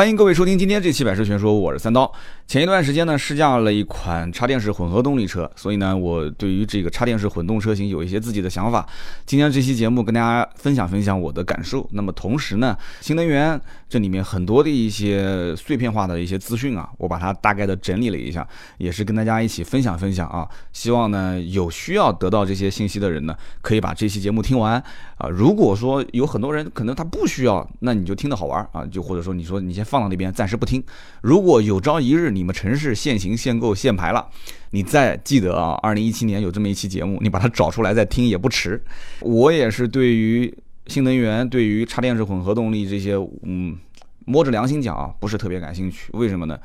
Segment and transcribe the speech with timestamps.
[0.00, 2.10] 欢迎各位收听今天这期百车全说，我是三刀。
[2.46, 8.88] 前一段时间呢，试驾了一款插电式混合动力车，所以呢，我对于这个插电式混动车型有一些自己的想法。
[9.26, 11.86] 今天这期节目跟大家分享分享我的感受。
[11.92, 13.60] 那么同时呢，新能源
[13.90, 18.48] 这里面很多的一些碎片化的一些资讯啊，我把它大概的整理了一下，
[18.78, 20.48] 也是跟大家一起分享分享啊。
[20.72, 24.82] 希望呢，有需要得到这些信息的人呢，可以把这期节目听完
[25.20, 25.28] 啊。
[25.28, 29.84] 如果说有很多人可能他不需要，那你就听的好玩啊，就或者说你说你先。
[29.90, 30.80] 放到那边暂时不听。
[31.20, 34.24] 如果有朝一日你们城市限行限购限牌了，
[34.70, 38.80] 你再记得啊，二零一七年有这么一期节目，你把它找出来再听也不迟。
[39.18, 43.76] 我也是对于新能源、对于插电式混合动力这些，嗯，
[44.26, 46.08] 摸着良心讲啊，不是特别感兴趣。
[46.12, 46.56] 为什么呢？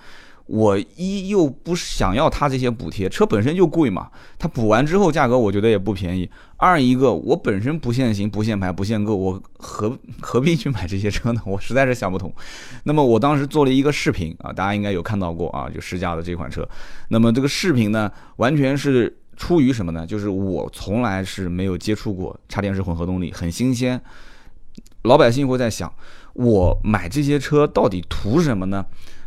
[0.47, 6.29] 我一又不想要它这些补贴，车本身就贵嘛，它补完之后价格我觉得也不便宜。
[6.57, 11.41] 二一个我本身不限行、不限牌、不限购，我何何必去买这些车呢？
[11.45, 12.31] 我实在是想不通。
[12.83, 16.67] 那么我当时做了一个视频啊，大家应该有看到过啊，就试驾的这款车。
[17.09, 20.05] 那么这个视频呢，完全是出于什么呢？
[20.05, 23.99] 就是我从来是没有接触过插电式混合动力，很新鲜。
[25.01, 25.91] 老百姓会在想，
[26.33, 28.85] 我买这些车到底图什么呢？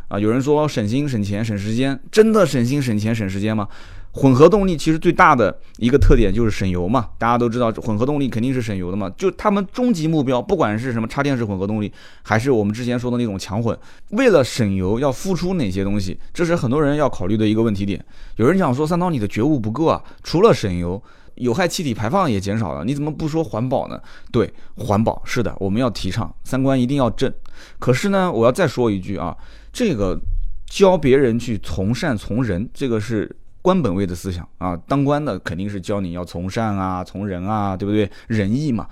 [0.09, 3.67] 啊，有人说省心省钱省时间，真的省心省钱省时间吗？
[4.11, 9.07] 混合动力其实最大的一个特点就是省油嘛，大家都知道混合动力肯定是省油的嘛。
[9.15, 11.93] 就他们终极目标，不管是什么插电式混合动力，
[12.23, 13.77] 还是我们之前说的那种强混，
[14.09, 18.03] 为了省油要付出哪些东西，这是很多人要考虑的一个问题点。
[18.37, 21.01] 有人想说三刀你的觉悟不够啊，除了省油，
[21.35, 24.01] 有害气体排放也减少了，你怎么不说环保呢？
[24.31, 27.31] 对，环保是的，我们要提倡三观一定要正。
[27.77, 29.37] 可是呢，我要再说一句啊。
[29.71, 30.19] 这个
[30.65, 34.75] 教别人去从善从人，这个是官本位的思想啊。
[34.87, 38.09] 当官的肯定是教你要从善啊，从人啊，对不对？
[38.27, 38.87] 仁义嘛。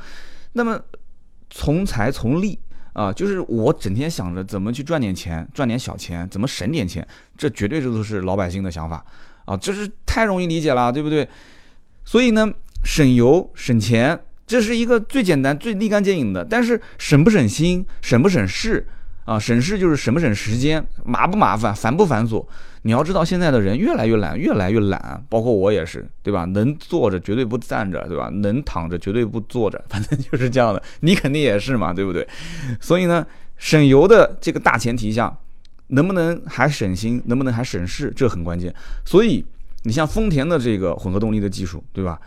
[0.54, 0.80] 那么
[1.50, 2.60] 从财从利
[2.94, 9.06] 啊，就是我整天想着怎么去赚点钱，赚点小钱，怎么省点钱，这绝对这都是老百姓的想法
[9.46, 9.56] 啊。
[9.56, 11.28] 这是太容易理解了，对不对？
[12.04, 12.52] 所以呢，
[12.84, 16.44] 省油省钱，这是一个最简单、最立竿见影的。
[16.44, 18.88] 但是省不省心，省不省事？
[19.28, 22.46] 啊，省事就是省不省时间，麻不麻烦，繁不繁琐。
[22.84, 26.46] 你要知道，现在的人越来越懒，越来越懒，包括我也是，对吧？
[26.46, 28.30] 能坐着绝对不站着，对吧？
[28.30, 30.82] 能躺着绝对不坐着，反正就是这样的。
[31.02, 32.26] 你肯定也是嘛，对不对？
[32.80, 33.28] 所以呢，
[33.58, 35.38] 省油的这个大前提下，
[35.88, 38.74] 能不能还省心，能不能还省事，这很关键。
[39.04, 39.44] 所以
[39.84, 42.18] 你像丰田的这个混合动力的技术，对吧？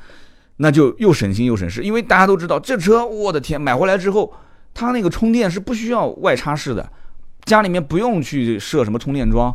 [0.58, 4.30] 那就又省心又省事，因为大家都知道这车，我的天，买回来之后。
[4.80, 6.90] 它那个充电是不需要外插式的，
[7.44, 9.54] 家里面不用去设什么充电桩，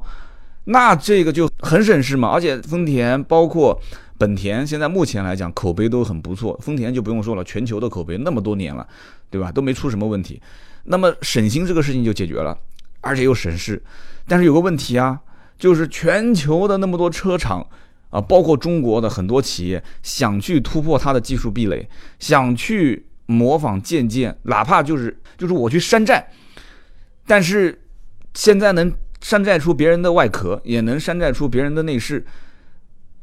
[0.65, 2.29] 那这个就很省事嘛。
[2.29, 3.81] 而且丰田包括
[4.19, 8.87] 本田现在目前来讲口碑都很不错，丰田就不用说了，全球的口碑那么多年了，
[9.31, 9.51] 对吧？
[9.51, 10.39] 都没出什么问题。
[10.83, 12.55] 那么省心这个事情就解决了，
[13.01, 13.81] 而且又省事。
[14.27, 15.19] 但是有个问题啊，
[15.57, 17.65] 就是全球的那么多车厂
[18.11, 23.07] 啊，包括中国的很多企业想去突破它的技术壁垒，想去。
[23.25, 26.27] 模仿借鉴，哪怕就是就是我去山寨，
[27.25, 27.81] 但是
[28.33, 28.91] 现在能
[29.21, 32.25] 山寨出别人的外壳，也能山寨出别人的内饰，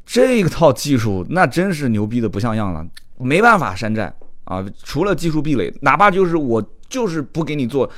[0.05, 2.85] 这套技术那真是牛逼的不像样了，
[3.17, 4.13] 没办法山寨
[4.43, 4.65] 啊！
[4.83, 7.89] 除了技术壁垒，哪怕就是我就是不给你做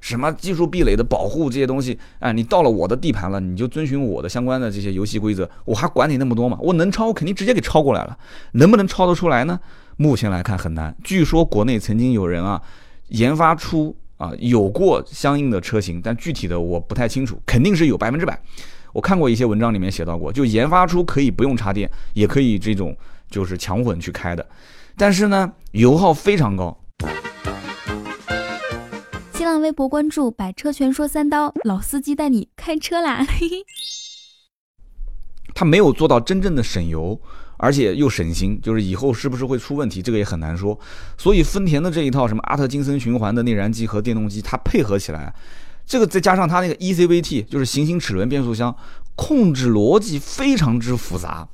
[0.00, 6.58] 什么技术壁垒的保护这些东西，哎，你到了我的地盘了，你就遵循我的相关的这些游戏规则，我还管你那么多吗？
[6.60, 8.18] 我能抄，我肯定直接给抄过来了，
[8.52, 9.58] 能不能抄得出来呢？
[9.96, 10.94] 目前来看很难。
[11.02, 12.60] 据说国内曾经有人啊
[13.08, 18.40] 研发出啊有过相应的车型，但具体的我不太清楚，肯定是有百分之百。
[18.92, 22.96] 我看过一些文章里面写到过，就研发出可以不用插电，也可以这种
[23.28, 24.46] 就是强混去开的，
[24.96, 26.80] 但是呢油耗非常高。
[29.32, 33.24] 新浪微博关注“百车全说三刀”，老司机带你开车啦。
[33.28, 33.64] 嘿 嘿
[35.54, 37.20] 他没有做到真正的省油。
[37.64, 40.78] 而且又省心，就是以后是不是会出问题，这个也很难说。
[41.16, 45.34] 所以丰田的这一套什么阿特金森循环的内燃机和电动机，它配合起来，
[45.86, 48.76] 这个再加上它那个 ECVT，就是行星齿轮变速箱，
[49.14, 51.48] 控制逻辑非常之复杂，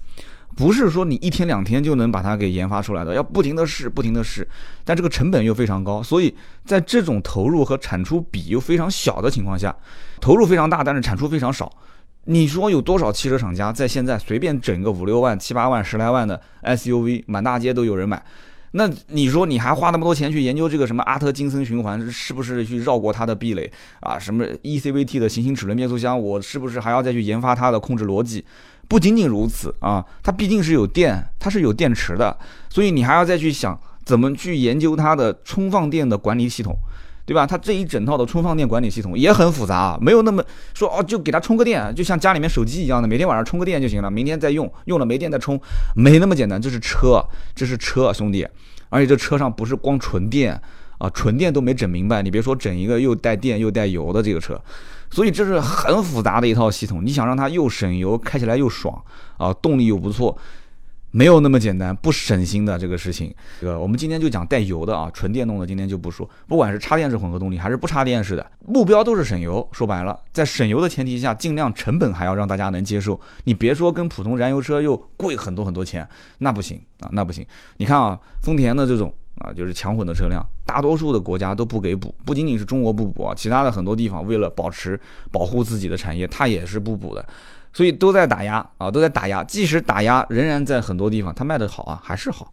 [0.57, 4.45] 不是说你一天两天就能把它给研发出来的，要不停的试，不停的试，
[4.85, 6.35] 但这个成本又非常高，所以
[6.65, 9.73] 在这种投入和产出比又非常小的情况下，
[10.21, 11.73] 投入非常大，但是产出非常少。
[12.25, 18.23] 你说有多少汽车厂家在现在随便整个五六万、七八万、十来万的 SUV，满大街都有人买？
[18.73, 23.69] 那你说你还花那么多钱去研究这个什么阿特金森循环，是不是去绕过它的壁垒
[23.99, 24.17] 啊？
[24.17, 28.45] 什么 ECVT 的行星齿轮变速箱，我是不是还要再去研发它的控制逻辑？
[28.87, 32.39] 不仅仅如此啊，它毕竟是有电，它是有电池的，
[32.69, 36.77] 所以你还要再去想怎么去研究它的充放电的管理系统。
[37.31, 37.47] 对吧？
[37.47, 40.43] 它这一整套的充放电管理系统也很复杂，没有那么
[40.75, 45.57] 说哦，就给它充个电，就像家里面手机一样的，每天晚上充个电就行了，明天再用，用了没电再充，
[45.95, 46.61] 没那么简单。
[46.61, 47.25] 这是车，
[47.55, 48.45] 这是车，兄弟，
[48.89, 50.61] 而且这车上不是光纯电
[50.99, 54.61] 啊，纯电都没整明白，你别说整一个又带电又带油的这个车，
[55.13, 57.01] 所以这是很复杂的一套系统。
[57.07, 59.01] 你想让它又省油，开起来又爽
[59.39, 60.37] 啊，动力又不错。
[61.11, 63.35] 没有那么简单，不省心的这个事情。
[63.61, 66.29] 这个我们今天就讲带油的啊，纯电动的今天就不说。
[66.47, 69.67] 不管是插电式混合动力还是不插电式的，目标都是省油。
[69.73, 73.21] 说白了，在省油的前提下，尽量成本还要让大家能接受。
[73.45, 76.09] 你别说跟普通燃油车又贵很多很多钱，
[76.39, 77.45] 那不行啊，那不行。
[77.79, 84.99] 你看啊，丰田的这种啊，就是强混的车辆，大多数的国家都不给补，不仅仅是中国不补啊，其他的很多地方为了保持
[85.33, 87.27] 保护自己的产业，它也是不补的。
[87.73, 89.45] 所以都在打压啊，都在打压。
[89.45, 92.53] 即使打压，仍然在很多地方它卖的好啊，还是好。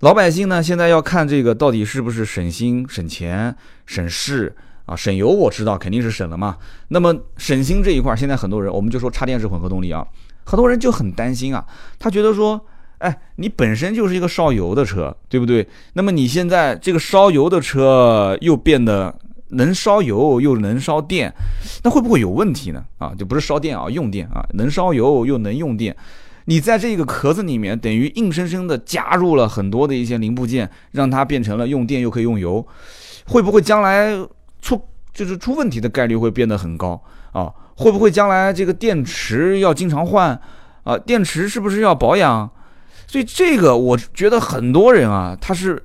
[0.00, 3.54] 老百姓呢，现在要看这个到底是不是省心、省钱、
[3.86, 4.54] 省事
[4.86, 4.94] 啊？
[4.94, 6.58] 省油我知道肯定是省了嘛。
[6.88, 10.06] 那么省心这一块，现在很多人，我们就说插电式混合动力啊，
[10.44, 11.64] 很多人就很担心啊，
[11.98, 12.60] 他觉得说，
[12.98, 15.66] 哎，你本身就是一个烧油的车，对不对？
[15.94, 19.14] 那么你现在这个烧油的车又变得。
[19.50, 21.32] 能烧油又能烧电，
[21.82, 22.84] 那会不会有问题呢？
[22.98, 25.94] 啊，就不是烧电啊，用电啊，能烧油又能用电，
[26.46, 32.66] 你在这个壳子里面等于硬生生的加入了很多的一些零部件，让它变成了用电又可以用油，
[33.26, 34.12] 会不会将来
[34.60, 34.80] 出
[35.12, 37.00] 就是出问题的概率会变得很高
[37.32, 37.52] 啊？
[37.76, 40.40] 会不会将来这个电池要经常换
[40.82, 40.98] 啊？
[40.98, 42.50] 电池是不是要保养？
[43.06, 45.80] 所以这个我觉得很多人啊，他是。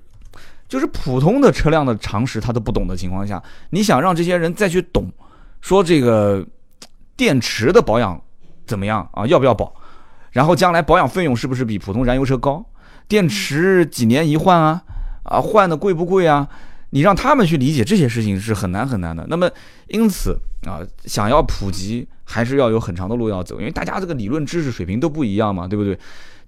[0.69, 5.11] 就是普通的车辆的常识他都不懂的情况下，你想让这些人再去懂，
[5.59, 6.45] 说这个
[7.17, 8.21] 电池的保养
[8.67, 9.25] 怎么样啊？
[9.25, 9.73] 要不要保？
[10.31, 12.63] 然后将来保养费用是不是比普通燃油车高？
[13.07, 14.83] 电池几年一换啊？
[15.23, 16.47] 啊，换的贵不贵啊？
[16.91, 19.25] 你让他们去理解这些事情是很难很难的。
[19.27, 19.49] 那么
[19.87, 25.97] 因此啊，想要普及还是要有很长的路要走，因为大家这个理论知识水平都不一样嘛，对不对？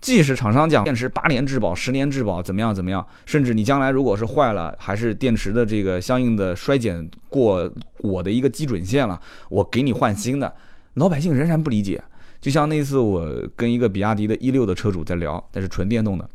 [0.01, 10.51] 即使厂商讲电池八年质保、十年质保怎么样怎么样，甚至你将来如果是坏了，还是电池的这个相应的衰减过我的一个基准线了，我给你换新的，
[10.95, 12.03] 老百姓仍然不理解。
[12.42, 16.27] 就像那次我跟一个比亚迪的一六的车主在聊，但是纯电动的，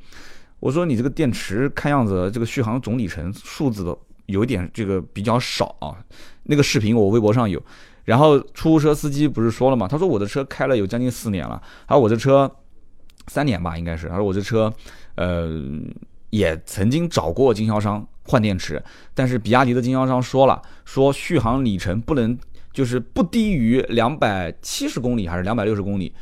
[0.61, 5.99] 我说你这个电池看样子这个续航总里程数字的有一点这个比较少啊。
[6.45, 7.61] 那个视频我微博上有，
[8.05, 9.89] 然后出租车司机不是说了吗？
[9.89, 12.49] 他说我的车开了有将近四年了，而我的车。
[13.29, 14.09] 三年吧，应该是。
[14.09, 14.73] 他说我这车，
[15.17, 15.49] 呃，
[16.31, 18.83] 也曾经找过经销商换电池，
[19.15, 22.37] 但是比亚迪的经销商说了，说续航里程不能
[22.73, 26.13] 就是不低于两百七十公里还是两百六十公里，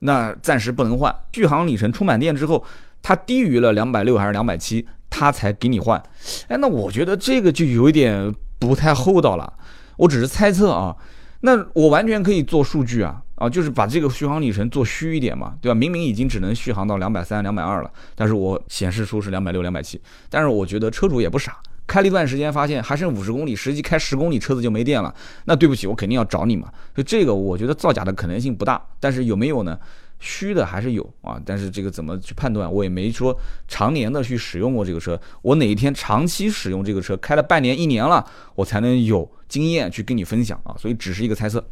[0.00, 1.14] 那暂时不能换。
[1.32, 2.64] 续航里程充满电之后，
[3.02, 6.02] 它低于了两百六还是两百七，它才给你换。
[6.48, 9.52] 哎，那我觉得这个就有一点不太厚道了。
[9.96, 10.96] 我只是猜测啊，
[11.40, 13.22] 那我完全可以做数据啊。
[13.36, 15.74] 啊，就是把这个续航里程做虚一点嘛，对吧？
[15.74, 20.00] 明明已经只能续航到两百三、两百二了，但是我显示出是两百六、两百七。
[20.28, 25.14] 但是我觉得车主也不傻，开了一段时间发现还剩五十公里，实际开十公里车子就没电了。
[25.44, 26.68] 那对不起，我肯定要找你嘛。
[26.94, 29.78] 所以这个我觉得造假的可能性不大，但是有没有呢？
[30.18, 32.70] 虚的还是有啊，但是这个怎么去判断？
[32.70, 38.24] 我也没说常年的去使用过这个车，我哪一天长期使用这个车，开了半年、一年了，
[38.54, 39.30] 我才能有。
[39.48, 41.64] 经验去跟你分享啊，所以只是一个猜测。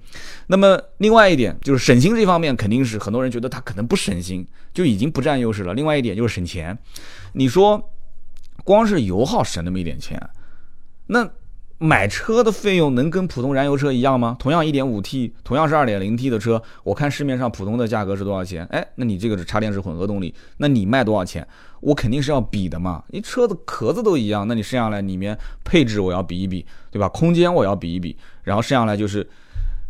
[0.46, 5.74] 那么另外一点就是省心这方面，肯定是很多人觉得它可能不省心，就已经不占优势了。
[5.74, 6.78] 另外一点就是省钱，
[7.32, 7.90] 你说
[8.62, 10.16] 光是油耗省那么一点钱，
[11.08, 11.28] 那。
[11.84, 14.34] 买车的费用能跟普通燃油车一样吗？
[14.38, 18.64] 同样 1.5T，同样是 2.0T 的车，我看市面上普通的价格是多少钱？
[18.70, 21.46] 哎，那你这个是插电式混合动力，那你卖多少钱？
[21.80, 23.04] 我肯定是要比的嘛。
[23.08, 27.06] 你车子壳子都一样，那你剩下来里面配置我要比一比，对吧？
[27.10, 29.28] 空间我要比一比，然后剩下来就是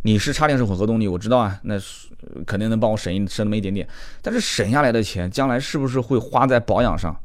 [0.03, 1.77] 你是插电式混合动力，我知道啊，那
[2.45, 3.87] 肯定能帮我省一省那么一点点。
[4.21, 7.17] 但是省下来的钱，将来是不是会花在保养上？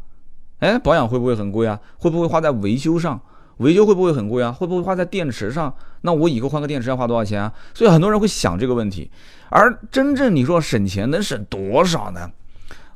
[0.59, 1.79] 哎，保养会不会很贵啊？
[1.97, 3.19] 会不会花在维修上？
[3.59, 4.51] 维修会不会很贵啊？
[4.51, 5.73] 会不会花在电池上？
[6.01, 7.53] 那我以后换个电池要花多少钱啊？
[7.73, 9.09] 所以很多人会想这个问题。
[9.49, 12.29] 而真正你说省钱能省多少呢？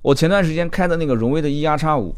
[0.01, 2.15] 我前段时间开的那个荣威的 E R 叉五，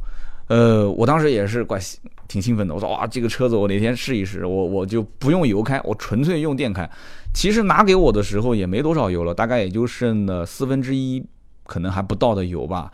[0.48, 1.80] 呃，我当时也是怪
[2.28, 2.74] 挺兴奋的。
[2.74, 6.90] 我说哇，这个车子我哪天试一试，我我就不用油开，我纯粹用电开。
[7.34, 11.24] 其实拿给我的时候也没多少油了，大概也就剩了四分之一，
[11.66, 12.92] 可能还不到的油吧。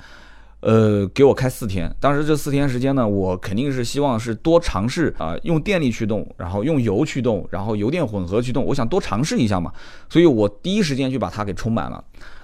[0.61, 9.73] 呃，给我开四天，当时这四天时间呢，我肯定是希望是多尝试啊，用电力驱动，然后用油驱动，然后油电混合驱动，我想多尝试一下嘛，
[10.07, 12.03] 所以我第一时间就把它给充满了。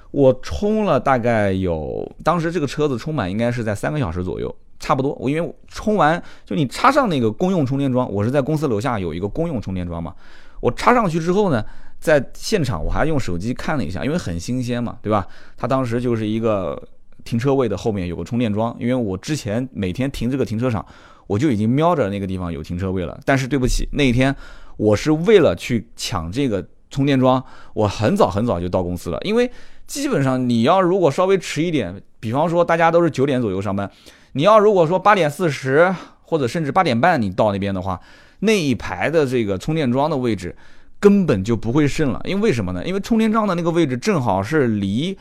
[0.09, 5.13] 我充了大概有，当时这个车子充满应该是在三个小时左右，差不多。
[5.19, 10.15] 我因为充完就你插上那个公用充电桩，我是在公司楼下有一个公用充电桩嘛，
[10.59, 11.63] 我插上去之后呢，
[12.00, 15.27] 在现场我还用手机看了一下，因为很新鲜嘛，对吧？
[15.55, 16.81] 它当时就是一个
[17.27, 20.86] 停车位的后面有个充电桩，因为我之前每天停这个停车场，
[21.27, 23.19] 我就已经瞄着那个地方有停车位了。
[23.25, 24.34] 但是对不起，那一天
[24.77, 27.43] 我是为了去抢这个充电桩，
[27.74, 29.51] 我很早很早就到公司了，因为
[29.86, 33.91] 基本上你要如果稍微迟一点，比方说大家都是九点左右上班。
[34.31, 38.00] 你要如果说八点四十或者甚至八点半你到那边的话，
[38.39, 40.55] 那一排的这个充电桩的位置
[41.00, 42.86] 根本就不会剩了，因为为什么呢？
[42.86, 45.17] 因为充电桩的那个位置正好是离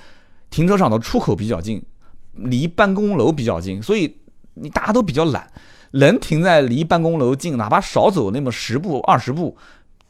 [0.51, 1.83] 停车场的出口比较近，
[2.37, 4.17] 离办公楼比较近，所以
[4.55, 5.51] 你大家都比较懒，
[5.93, 9.57] 能停在离办公楼近，哪怕少走那么十步二十步，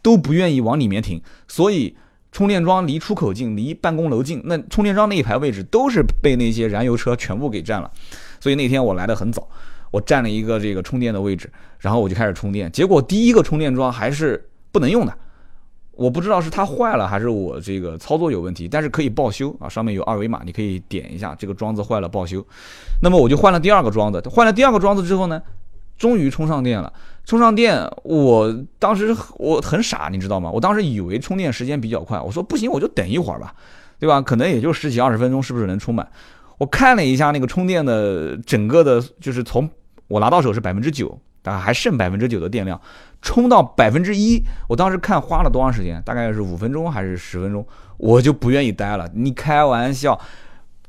[0.02, 1.97] 都不愿意往里面停，所以
[2.33, 7.90] 充电桩离出口近，离办公楼近，那充电桩那一排位置都是被那些燃油车全部给占了。
[8.40, 9.49] 所以那天我来的很早，
[9.90, 12.71] 我占了一个这个充电的位置，然后我就开始充电。
[12.71, 15.16] 结果第一个充电桩还是不能用的，
[15.97, 22.45] 我不知道是它坏了还是我这个操作有问题，但是可以报修啊，上面有二维码，你可以点一下这个桩子坏了报修。
[23.03, 25.43] 那么我就换了第二个桩子，换了第二个桩子之后呢，
[25.99, 26.93] 终于充上电了。
[27.25, 30.49] 充上电，我当时我很傻，你知道吗？
[30.49, 33.53] 我当时以为充电时间比较快，我说不行，我就等一会儿吧，
[33.99, 34.21] 对吧？
[34.21, 36.09] 可能也就十几二十分钟，是不是能充满？
[36.59, 39.69] 我看了一下那个充电的整个的，就是从
[40.07, 42.81] 我拿到手是百分之九，大概还剩百分之九的电量，
[43.23, 47.65] 充到百分之一，我当时看花了多长时间，大概是五分钟还是十分钟，
[47.99, 49.09] 我就不愿意待了。
[49.15, 50.21] 你开玩笑，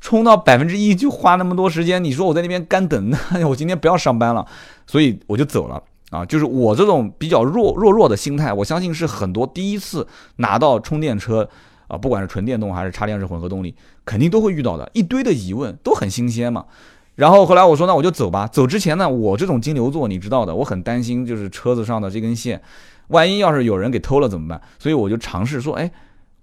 [0.01, 4.43] 充到百分之一就花那么多时间，你说我在那边干等，那我今天不要上班了，
[4.87, 6.25] 所以我就走了啊。
[6.25, 11.47] 就是我这种比较弱弱弱的心态，我相信是很多第一次拿到充电车。
[11.87, 13.73] 啊，不管是纯电动还是插电式混合动力，
[14.03, 16.65] 肯定都会遇到的，一堆的疑问都很新鲜嘛。
[17.17, 18.45] 然后后来我说，那我就走吧。
[18.45, 22.61] 走之前呢，我这种金牛座你知道的，我很担心就是车子上的这根线，
[23.07, 24.61] 万一要是有人给偷了怎么办？
[24.77, 25.91] 所以我就尝试说，哎，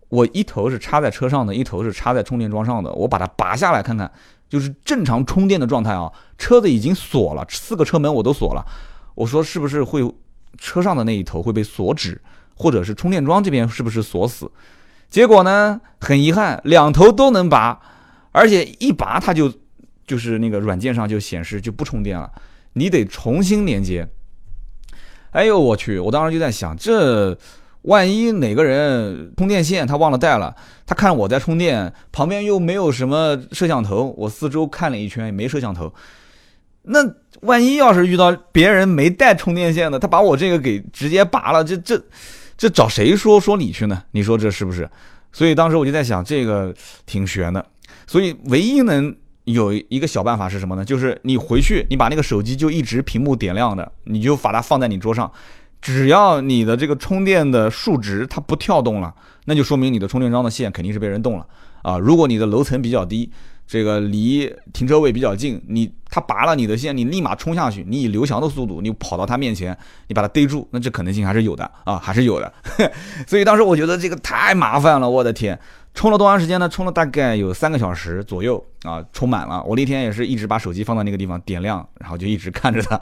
[0.09, 4.11] 我一头是插在车上的，一头是插在充电桩上的，我把它拔下来看看，
[4.49, 6.13] 就是正常充电的状态啊。
[6.39, 8.67] 车子已经锁了，四个车门我都锁了。
[9.15, 10.03] 我说是不是会
[10.59, 12.21] 车上的那一头会被锁止，
[12.57, 14.51] 或者是充电桩这边是不是锁死？
[15.09, 17.81] 结果呢，很遗憾，两头都能拔，
[18.33, 19.53] 而且一拔它就
[20.07, 22.31] 就是那个软件上就显示就不充电了，
[22.75, 24.09] 你得重新连接。
[25.31, 25.99] 哎呦我去！
[25.99, 27.37] 我当时就在想，这
[27.83, 30.55] 万一哪个人充电线他忘了带了，
[30.87, 35.93] 他看我在充电，旁边又没有什么摄像头，我四周看了一圈也没摄像头，
[36.83, 36.99] 那
[37.41, 42.03] 万一要是遇到别人没带充电线的，他把我这个给直接拔了，这这。
[42.57, 44.01] 这找谁说说理去呢？
[44.13, 44.89] 你说这是不是？
[45.33, 46.73] 所以当时我就在想，这个
[47.05, 47.67] 挺悬的。
[48.07, 49.13] 所以唯一能
[49.45, 50.85] 有一个小办法是什么呢？
[50.85, 55.31] 就是你回去，你把那个手机就一直屏幕点亮的，你就把它放在你桌上。
[55.81, 61.47] 只要你的这个充电的数值它不跳动了，那就说明你的充电桩的线肯定是被人动了
[61.83, 61.99] 啊。
[61.99, 63.31] 如果你的楼层比较低。
[63.67, 69.75] 这个离停车位比较近，你他拔了你的线，你立马冲下去，你以刘翔的速度，你跑到他面前，
[70.07, 72.53] 你把他逮住，那这可能性还是有的啊，还是有的。
[73.27, 75.59] 所以当时我觉得这个太麻烦了，我的天！
[75.95, 76.69] 充了多长时间呢？
[76.69, 79.63] 充了大概有三个小时左右啊，充满了。
[79.63, 83.01] 我那天也是一直把手机放在那个地方点亮，然后就一直看着它，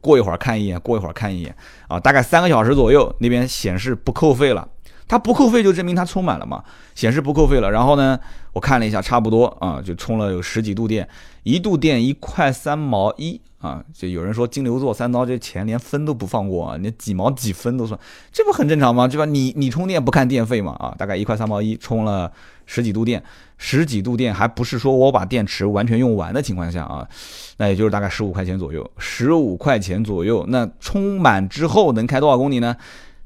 [0.00, 1.54] 过一会儿看一眼，过一会儿看一眼
[1.88, 4.66] 啊，大概三个小时左右，那边显示不扣费了。
[5.06, 7.70] 它不扣费就证明它充满了嘛，显示不扣费了。
[7.70, 8.18] 然后呢，
[8.54, 11.06] 我看了一下，差不多啊，就充了有十几度电，
[11.42, 13.82] 一度电一块三毛一 啊。
[13.94, 17.98] 就有人说金牛座三刀这钱连分都不放过啊，你几毛几分都算，
[18.30, 19.08] 这不很正常吗？
[19.08, 19.24] 对吧？
[19.24, 20.94] 你你充电不看电费嘛啊？
[20.98, 22.30] 大概一块三毛一，充了
[22.66, 23.22] 十几度电，
[23.56, 27.08] 十几度电还不是说我把电池完全用完的情况下啊，
[27.56, 30.44] 那也就是大概十五块钱左右，十五块钱左右。
[30.48, 32.76] 那充满之后能开多少公里呢？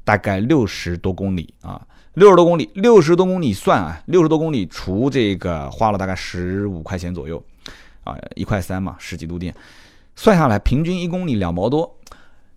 [0.03, 7.43] 大概六十多公里啊，六十多公里，六十多公里算啊，六十多公里除这个花了大概十五块钱左右，
[8.05, 9.53] 啊，一块三嘛，十几度电，
[10.17, 11.97] 算下来平均一公里两毛多，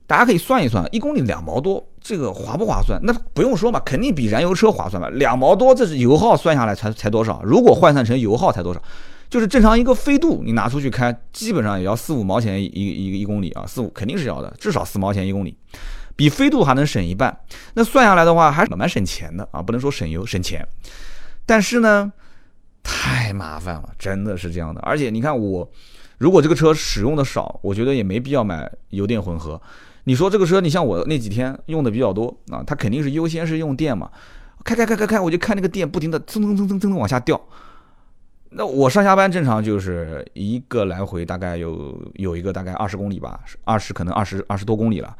[0.08, 2.98] 大家可以算一算，一公里两毛多，这个划不划算？
[3.04, 5.08] 那不用说嘛，肯定比燃油车划算吧？
[5.10, 7.40] 两毛多，这是油耗算下来才才多少？
[7.44, 8.82] 如果换算成油耗才多少？
[9.28, 15.56] 就是正常一个飞度你拿出去开，基本上也要四五毛钱一一个一公里啊，四五肯定是要的，至少四毛钱一公里。
[16.16, 17.38] 比飞度还能省一半，
[17.74, 20.66] 那算下来的话还是蛮省钱的啊，不能说省油省钱，
[21.46, 22.12] 但是呢，
[22.82, 24.80] 太麻烦了，真的是这样的。
[24.80, 25.70] 而且你看我，
[26.20, 29.58] 如果这个车使用的少，我觉得也没必要买油电混合。
[30.04, 34.10] 你说这个车，你像我那几天用的比较多啊，它肯定是优先是用电嘛，
[34.62, 37.40] 开开开开开，我就看那个电不停的蹭蹭蹭蹭蹭往下掉，
[38.50, 45.16] 那我上下班正常就是一个来回，大概有有一个大概二十公里吧，二十可能二十二十多公里了，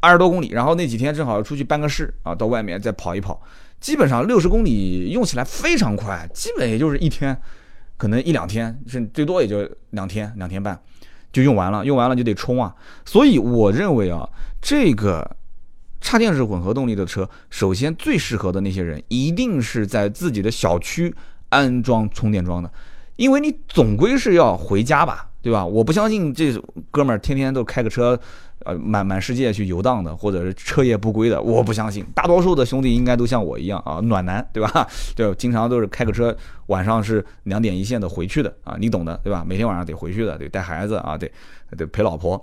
[0.00, 0.48] 二十多公里。
[0.48, 3.40] 然后那几天正好要出去办个事啊，到外面再跑一跑，
[3.78, 7.36] 基本上六十公里用起来非常快，基本也就是一天，
[7.96, 10.78] 可能一两天，甚至最多也就两天两天半
[11.32, 12.74] 就用完了，用完了就得充啊。
[13.04, 14.28] 所以我认为啊，
[14.60, 15.36] 这个
[16.00, 21.14] 插电式混合动力的车，首先最适合的那些人，一定是在自己的小区。
[21.48, 22.68] 安装充电桩的，
[23.14, 25.64] 因为你总归是要回家吧，对吧？
[25.64, 26.52] 我不相信这
[26.90, 28.18] 哥们儿天天都开个车，
[28.66, 32.04] 呃，满满世界去游荡的，或者是彻夜不归的，我不相信。
[32.14, 34.86] 大多数的兄弟应该都像我一样啊，暖男，对吧？
[35.14, 39.44] 就，经常都是开个车，晚上是两点一线的回去的啊，你懂的，对吧？
[39.46, 41.30] 每天晚上得回去的，得带孩子啊，得
[41.76, 42.42] 得陪老婆。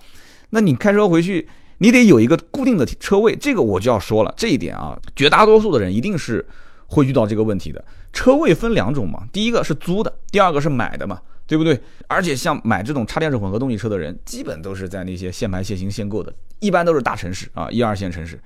[0.49, 1.47] 那你开车回去，
[1.79, 6.45] 你得有一个固定的车位，这个我就要说了，这一点啊，绝大多数的人一定是。
[6.85, 11.79] 会遇到这个问题的车位分两种嘛，第一个是租的，第二个是买的嘛，对不对？
[12.07, 18.39] 而且像买这种插电式混合动力车的人，基本都是在那些限牌限行限购的，一般都是大城市啊，一二线城市。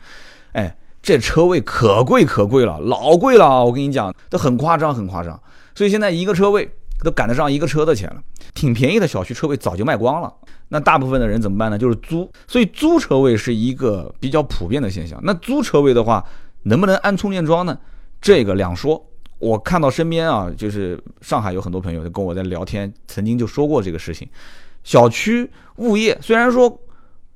[0.54, 3.64] 哎，这车位可贵可贵了，老贵了啊！
[3.64, 5.40] 我跟你讲，都很夸张，很夸张。
[5.76, 6.70] 所以现在一个车位
[7.04, 8.22] 都赶得上一个车的钱了，
[8.54, 10.34] 挺便宜的小区车位早就卖光了。
[10.70, 11.78] 那大部分的人怎么办呢？
[11.78, 12.30] 就是租。
[12.48, 15.20] 所以租车位是一个比较普遍的现象。
[15.24, 16.26] 那租车位的话，
[16.64, 17.78] 能不能安充电桩呢？
[18.20, 19.06] 这个两说，
[19.40, 24.28] 我看到身边啊，就是上海有很多朋友就跟我在聊天，曾经就说过这个事情。
[24.84, 26.80] 小区物业虽然说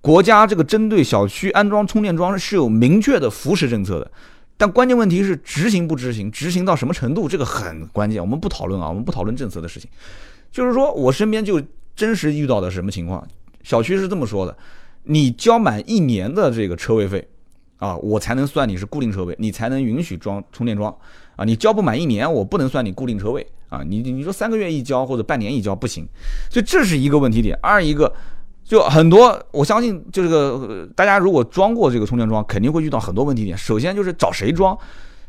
[0.02, 4.12] 国家这个针对小区安装充电桩是有明确的扶持政策的，
[4.58, 8.20] 但关键问题是执行不执行，执行到什么程度，这个很关键。
[8.20, 9.90] 我们不讨论啊，我们不讨论政策的事情。
[10.52, 11.62] 就是说我身边就
[11.96, 13.28] 真实遇到的什么情况，
[13.64, 14.58] 小区是这么说的：
[15.04, 17.28] 你交满一年的这个车位费。
[17.78, 20.96] 啊，我才能算你是固定车位，你才能允许装充电桩
[21.36, 21.46] 啊！
[21.46, 23.82] 你交不满一年，我不能算你固定车位啊！
[23.84, 26.08] 你你说三个月一交或者半年一交不行，
[26.50, 27.58] 所以这是一个问题点。
[27.62, 28.14] 二一个，
[28.64, 33.58] 就很多，我相信就这个大家如果装过这个充电桩，肯定会遇到很多问题点。
[33.58, 34.78] 首先就是找谁装，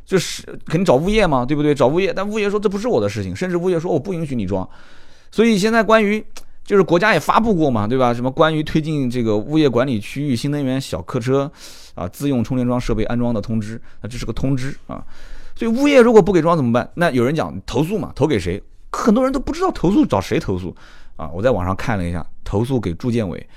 [0.05, 1.75] 就是肯定找物业嘛，对不对？
[1.75, 4.69] 找物业，但物业说这不是我的事情，甚至物业说我不允许你装。
[5.31, 6.25] 所以现在关于
[6.65, 8.13] 就是国家也发布过嘛，对吧？
[8.13, 11.51] 什么关于推进这个物业管理区域新能源小客车。
[11.95, 15.05] 啊，自用充电桩设备安装的通知，那这是个通知啊，
[15.55, 16.91] 所以物业如果不给装怎么办？
[16.95, 18.63] 那有人讲投诉嘛，投给谁？
[18.91, 20.75] 很多人都不知道投诉找谁投诉
[21.17, 21.29] 啊。
[21.31, 23.49] 我在网上看了一下，投诉给住建委，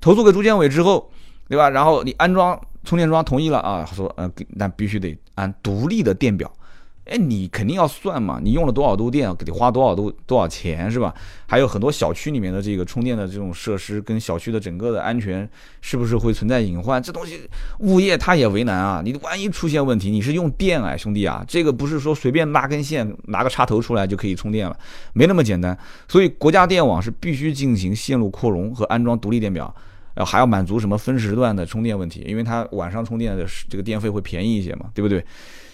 [0.00, 1.10] 投诉给住建委之后，
[1.48, 1.70] 对吧？
[1.70, 6.50] 然后你安装充电桩同意了啊，说呃，那必须得安独立的电表。
[7.04, 11.12] 哎，你肯定要算嘛，你用了多少度电，得花多少度多少钱是吧？
[11.46, 15.48] 还有很多小区里面的这个充电的这种设施，跟小区的整个的安全
[15.80, 17.02] 是不是会存在隐患？
[17.02, 17.40] 这东西
[17.80, 19.02] 物业他也为难啊！
[19.04, 24.78] 你万一出现问题，你是用电啊，兄弟啊，这个不是说随便拉根线拿个插头出来就可以充电了，
[25.12, 25.76] 没那么简单。
[26.06, 29.74] 所以国家电网是必须进行线路扩容和安装独立电表，
[30.14, 35.24] 呃，还要满足什么分时段的充电问题，因为它晚上充电的这个电费会便宜一些嘛，对不对？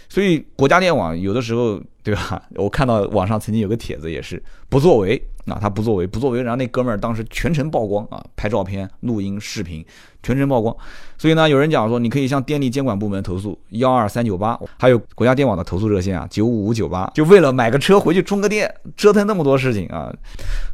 [0.08, 2.42] 所以国家电网有的时候，对吧？
[2.56, 9.84] 我看到网上曾经有个帖子也是不作为啊，他不作为，不作为，然后那哥们儿当时全程曝光啊，拍照片、录音、视频，
[10.22, 10.74] 全程曝光。
[11.16, 20.10] 所以呢，有人讲说，你可以向电力监管部门投诉幺二三九八，还有国家电网的投诉热线啊九五五九八，就为了买个车回去充个电，折腾那么多事情啊。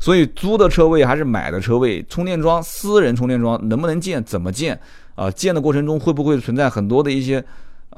[0.00, 4.22] 所以租的车位还是买的车位，充电桩、私人充电桩能不能建？
[4.22, 4.78] 怎么建？
[5.14, 7.44] 啊，建的过程中会不会存在很多的一些？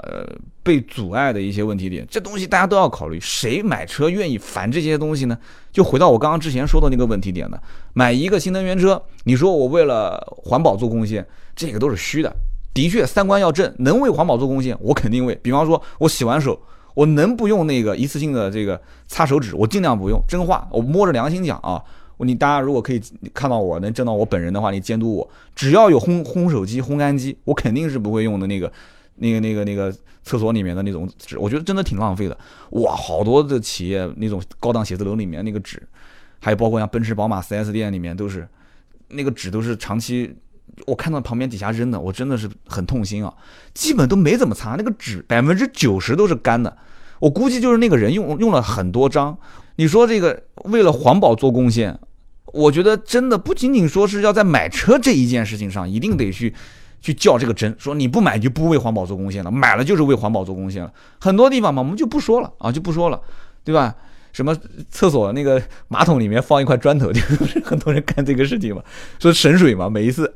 [0.02, 0.26] 呃，
[0.62, 3.18] 被阻碍的一些问题点，这东西大家都要考虑。
[3.18, 5.38] 谁买车愿意烦这些东西呢？
[5.72, 7.62] 就回到我刚刚之前说的那个问题点了。
[7.94, 12.30] 买一个新能源车，你说我为了环保做贡献，这个都是虚的。
[12.74, 15.35] 的确，三观要正，能为环保做贡献，我肯定为。
[15.37, 16.61] 比方说，我洗完手，
[16.92, 20.22] 我能不用那个一次性的这个擦手纸，我尽量不用。
[20.28, 21.82] 真话，我摸着良心讲啊，
[22.18, 23.00] 你大家如果可以
[23.32, 28.70] 看到我能见到我本人的话，你监督我，只要有烘烘手机、烘干机，我肯定是不会用的那个。
[29.16, 32.37] 那个、那个、那个厕所里面的那种纸，我觉得真的挺浪费的。
[32.70, 35.83] 哇，好多的企业那种高档写字楼里面那个纸，
[36.40, 38.46] 还有包括像奔驰、宝马 4S 店里面都是
[39.09, 40.35] 那个纸，都是长期
[40.87, 43.33] 我看到旁边底下扔的，我真的是很痛心啊。
[43.72, 46.76] 基本都没怎么擦，那个纸百分之九十都是干的。
[47.18, 49.38] 我估计就是那个人用用了很多张。
[49.76, 51.98] 你说这个为了环保做贡献，
[52.52, 56.52] 我觉得真的不仅仅说是要在买车这一件事情上，一定得去。
[57.00, 60.92] 去较这个真，说你不买就不为环保做贡献了，买了就是为环保做贡献了。
[61.20, 63.20] 很多地方嘛，我们就不说了啊，就不说了，
[63.64, 63.94] 对吧？
[64.32, 64.54] 什么
[64.90, 68.82] 厕所那个马桶里面放一块砖头， 就是很多人干这个事情嘛，
[69.18, 69.88] 说省水嘛。
[69.88, 70.30] 每一次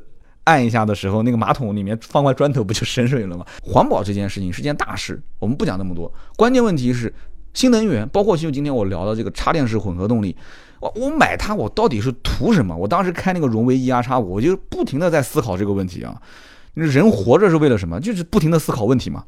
[0.45, 3.45] 按一下的时候，那个马桶里面放块砖头，不就省水了吗？
[3.61, 6.11] 环保这件事情是件大事，我们不讲那么多。
[6.35, 7.13] 关键问题是
[7.53, 10.35] 新能源，包括就今天我聊的这个插电式混合动力，
[10.79, 12.75] 我我买它，我到底是图什么？
[12.75, 16.21] 我当时开那个荣威 E R 叉五，我就不停的在思考这个问题啊。
[16.73, 17.99] 人活着是为了什么？
[17.99, 19.25] 就是不停的思考问题嘛，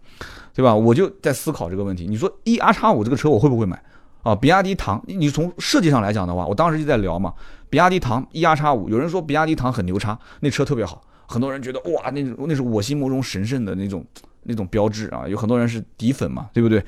[0.53, 0.73] 对吧？
[0.73, 2.07] 我就在思考这个问题。
[2.07, 3.83] 你说 E R 叉五这个车我会不会买
[4.21, 4.33] 啊？
[4.33, 7.33] 比亚迪唐，你从设计上来讲的话，我当时就在聊嘛。
[7.69, 14.05] 比亚迪唐 E R 叉五，有人说比亚迪唐很牛叉，那车特别好，很多人觉得哇，那那是我心目中神圣的那种
[14.43, 15.27] 那种标志啊。
[15.27, 16.81] 有很多人是底粉嘛，对不对？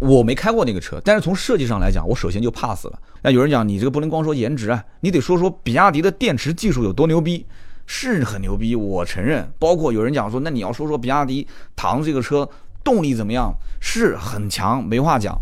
[0.00, 2.98] 我没开过那个车，但是从设计上来讲，我首先就 pass 了。
[3.22, 7.44] 那有人讲你这个不能光说颜值啊，你得说说比亚迪的电池技术有多牛逼，
[7.84, 9.50] 是很牛逼，我承认。
[9.58, 12.48] 包括有人讲说，那你要说说比亚迪唐这个车
[12.84, 15.36] 动力怎么样，是很强，没话讲。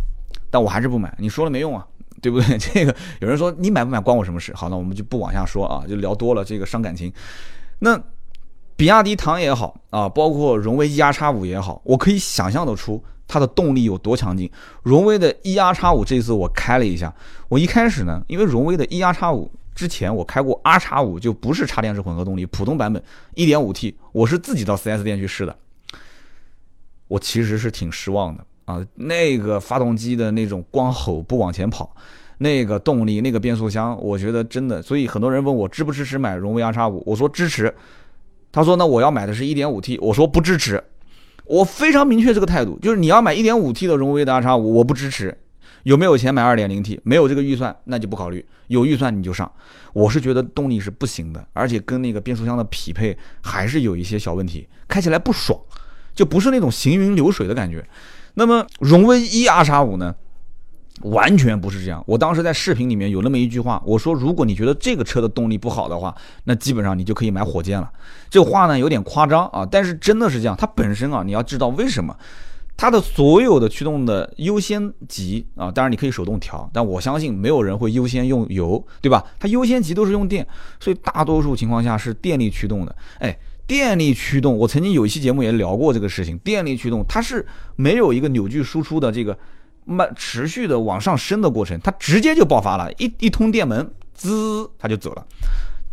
[0.51, 1.87] 但我还是不买，你说了没用啊，
[2.23, 2.57] 对不对？
[2.57, 4.55] 这个有人说你买不买关我什么事？
[4.55, 7.13] 好，那我们就不往下说啊，就聊多了这个伤感情。
[7.81, 8.01] 那
[8.75, 13.05] 比亚迪唐也好啊，包括荣威 E R 叉五也好，我可以想象得出。
[13.29, 14.51] 它的动力有多强劲？
[14.83, 17.15] 荣威的 E R 叉五这次我开了一下，
[17.49, 23.03] 我一开始呢，因为荣威的 E R 叉五之前我开过 R 叉五，就不是插电式混合动力，普通版本
[23.35, 25.55] 1.5 T，我是自己到 4S 店去试的，
[27.09, 31.95] 我其实是挺失望的啊，那个发动机的那种光吼不往前跑，
[32.39, 37.75] 那个动力那个变速箱，我觉得真的，所以很多人问我支不支持买荣威 R 叉五，我说支持，
[38.51, 40.83] 他说那我要买的是一点五 T，我说不支持。
[41.47, 45.37] 我非常明确这个态度，就是你要买 1.5T 的荣威的 R 叉五，我不支持。
[45.85, 46.99] 有没有钱买 2.0T？
[47.05, 48.45] 没有这个预算，那就不考虑。
[48.67, 49.51] 有预算你就上。
[49.93, 55.57] 我是觉得动力是不行的，而且跟那个变速箱的匹配还是有一些小问题，开起来不爽，
[56.13, 57.89] 就不是那种行云流水的感觉。
[58.35, 60.15] 那么荣威 E R 叉五呢？
[61.11, 62.03] 完全不是这样。
[62.07, 66.15] 我当时在视频里面有那么一句话，我说如果你觉得这个车的动力不好的话，
[66.45, 67.91] 那基本上你就可以买火箭了。
[68.29, 70.57] 这话呢有点夸张啊，但是真的是这样。
[70.57, 72.17] 它本身啊，你要知道为什么
[72.77, 79.25] 它的所有的驱动的优先级啊，当然你可以手动调，但我相信没有人会优先用油，对吧？
[79.39, 80.47] 它优先级都是用电，
[80.81, 82.97] 所以大多数情况下是电力驱动的。
[83.21, 86.37] 哎，电力驱动，我曾经有一期节目也聊过这个事情。
[86.39, 89.39] 电力驱动它是没有一个扭矩输出的这个。
[89.87, 95.25] 慢持续的往上升的过程，它直接就爆发了，一一通电门，滋，它就走了，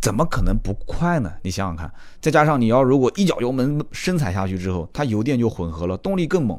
[0.00, 1.32] 怎么可能不快呢？
[1.42, 6.58] 你想想看，再加上你要如果一脚油门深踩下去之后，它油电就混合了，动力更猛，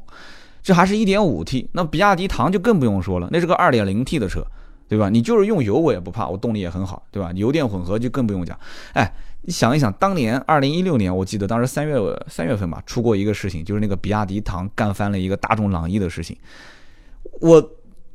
[0.64, 4.48] 这还是一点五 T，那比亚迪唐就更不用说了，那是个二点零 T 的车，
[4.88, 5.10] 对吧？
[5.10, 7.32] 你就是用油我也不怕，我动力也很好，对吧？
[7.36, 8.58] 油电混合就更不用讲，
[8.94, 16.38] 哎，你想一想，当年二零一六年，我记得当时三月三月份吧，出过一个事情，就是那个比亚迪唐干翻了一个大众朗逸的事情。
[17.42, 17.72] 我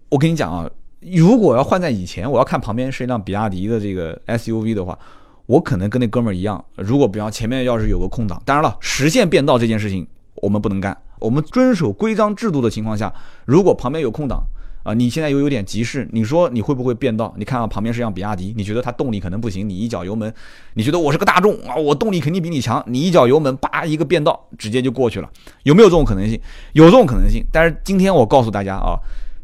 [0.09, 0.70] 我跟你讲啊，
[1.01, 4.99] 如果要换在以前，我要看旁边是一辆比亚迪的这个 SUV 的话，
[5.46, 6.64] 我可能跟那哥们儿一样。
[6.77, 10.96] 如果比方前面要是有个空档，当然了，实线变道这件事情我们不能干。
[11.18, 13.12] 我们遵守规章制度的情况下，
[13.44, 14.42] 如果旁边有空档
[14.83, 17.35] 啊，你现在又有点急事，你说你会不会变道？
[17.37, 20.33] 你看啊旁边是辆比亚迪，你觉得它动力可能不行，你一脚油门，
[20.75, 25.29] 你觉得我是个大众啊，我动力肯定比你强，你一脚油门，叭一个变道，直接就过去了，
[25.62, 26.40] 有没有这种可能性？
[26.73, 27.45] 有这种可能性。
[27.53, 28.99] 但是今天我告诉大家啊。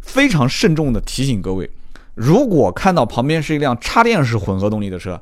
[0.07, 1.69] 非常慎重的提醒各位，
[2.15, 5.21] 如果看到旁边是一辆插电式混合动力的车，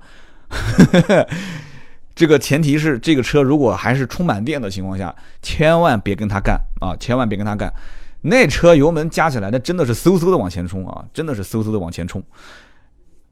[2.15, 6.95] 这个前提是这个车如果还是充满电的情况下，千万别跟他干啊！
[7.01, 7.73] 千万别跟他干，
[8.27, 11.05] 那车油门加起来，那真的是嗖嗖的往前冲啊！
[11.13, 12.23] 真的是嗖嗖的往前冲。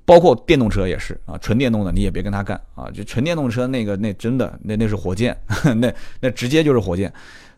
[0.04, 2.90] 包括电动车也是啊，纯电动的你也别跟他干啊！
[2.90, 5.34] 就纯电动车那个那真的那那是火箭，
[5.78, 7.10] 那那直接就是火箭，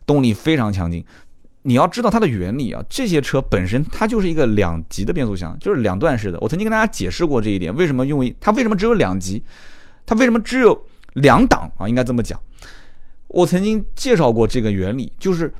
[0.05, 1.03] 动力非常强劲。
[1.63, 6.39] 你要知道它的原理啊，这些车本身它就是一个两级的变速箱，就是两段式的。
[6.39, 9.43] 我曾经跟大家解释过这一点，为什么用它为什么只有两级，
[10.05, 10.79] 它为什么只有
[11.15, 11.89] 两档啊？
[11.89, 12.39] 应该这么讲。
[13.27, 15.51] 我曾经介绍过这个原理，就是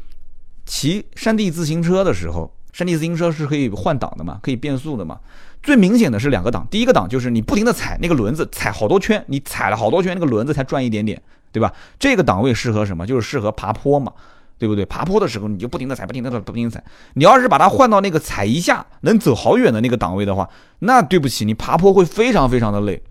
[0.66, 5.20] 骑山地自行车的时候，山地自行车是可以换挡的嘛，可以变速的嘛。
[5.64, 11.74] 最明显的是两个档，第一个档就是你不停的踩那个轮子，踩好多圈，你踩了好多圈，那个轮子才转一点点，对吧？
[11.98, 13.06] 这个档位适合什么？
[13.06, 14.12] 就是适合爬坡嘛。
[14.58, 14.86] 对不对？
[14.86, 16.82] 爬坡的时候你就不停的踩，不停的踩，不停的踩。
[17.16, 20.50] 你要是把它换到那个踩一下能走好远的那个档位的话，
[20.80, 23.04] 那对不起，你爬坡会非常非常的累。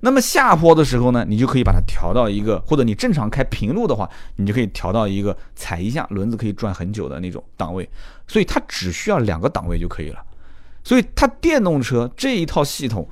[0.00, 7.88] 那么下坡的时候呢，你就可以把它调到一个，或者你正常开平路的话，你就可以调到一个踩一下轮子可以转很久的那种档位。
[8.26, 10.18] 所以它只需要两个档位就可以了。
[10.84, 13.08] 所以它电动车这一套系统。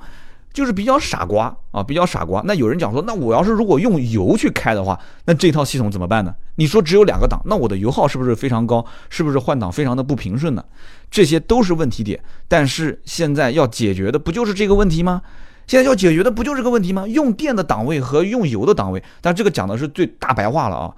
[0.55, 2.41] 就是比较傻瓜啊，比较傻瓜。
[2.45, 6.33] 那有人讲说，那我要是如果用油去开的话，那这套系统怎么办呢？
[6.55, 8.85] 你说只有两个档，那我的油耗是不是非常高？
[9.09, 10.63] 是不是换挡非常的不平顺呢？
[11.11, 12.23] 这些都是问题点。
[12.47, 15.21] 但是现在要解决的不就是这个问题吗？
[15.67, 17.07] 现在要解决的不就是这个问题吗？
[17.07, 20.95] 用电的档位和用油的档位，但这个讲的是最大白话了啊。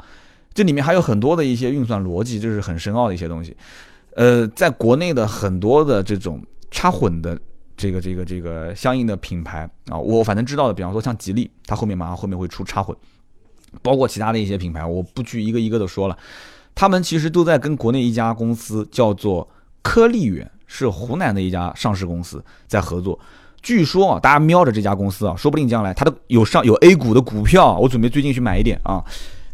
[0.53, 3.55] 这里面还有很多的一些运算逻辑，这是很深奥的一些东西。
[4.15, 7.39] 呃，在国内的很多的这种插混的
[7.77, 12.97] 这个这个这个相应的品牌啊，我反正知道的，比方说像吉利，它后面马上后面会出插混，
[13.83, 16.17] 包括其他的一些品牌，我不去一个一个的说了，
[16.73, 19.47] 他们其实都在跟国内一家公司叫做
[19.83, 23.19] 科力远，是湖南的一家上市公司在合作。
[23.61, 29.03] 据说啊，大家瞄着这家公司啊，说不定将来它的有上有 A 股的股票，我准备最近去买一点啊。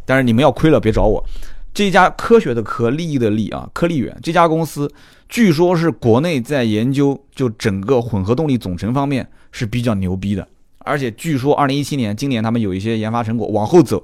[0.04, 1.24] 但是你们要亏了别找我。
[1.72, 4.88] 这家科学的科，利益的利啊，科力远这家公司，
[5.28, 10.46] 据说是国内在研究就整个混合动力总成方面是比较牛逼的，
[10.78, 14.00] 而且据说二零一七年今年他们有一些研发成果，往后走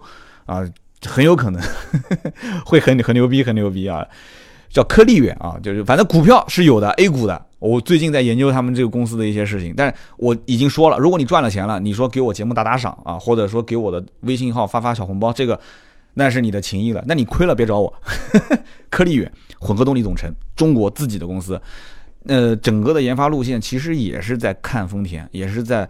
[0.47, 0.69] 啊，
[1.07, 1.63] 很有可能
[2.67, 4.05] 会很很牛逼，很牛逼啊，
[4.69, 7.47] 叫科力远啊，就是反正股票是有的，A 股的。
[7.61, 15.61] 我最近在研究他们这个公司的一些事情，但是我已经说了，如果你赚了钱了，你说给我节目打打赏啊，或者说给我的微信号发发小红包，这个。
[16.15, 17.95] 那是你的情谊了，那你亏了别找我。
[18.91, 21.59] 科力远混合动力总成，中国自己的公司，
[22.27, 25.89] 呃，整个的研发路线其实也是在看丰田，也是在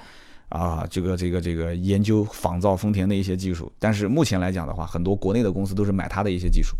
[0.50, 3.72] 啊这个这个这个研究仿造丰田的一些技术。
[3.78, 6.76] 但是目前来讲的话，很多国内的公司都是买它的一些技术。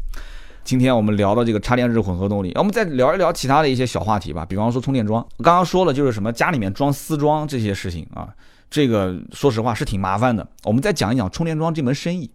[0.71, 5.21] 今天我们聊到这个插电式混合动力，我们再聊一聊其他的一些小话题吧，比方说充电桩。
[5.43, 8.29] 刚刚说了就是什么家里面装丝装这些事情啊，
[8.71, 10.47] 这个说实话是挺麻烦的。
[10.63, 12.31] 我们再讲一讲充电桩这门生意。